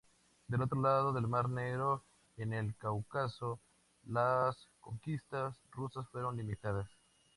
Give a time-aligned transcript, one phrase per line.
[0.47, 2.01] Del otro lado del mar Negro,
[2.35, 3.59] en el Cáucaso,
[4.07, 6.89] las conquistas rusas fueron limitadas.